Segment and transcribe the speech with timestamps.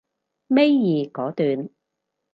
[0.47, 1.69] 尾二嗰段